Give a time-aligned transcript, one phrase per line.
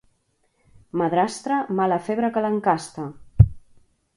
[1.01, 3.07] Madrastra, mala febre que l'encasta.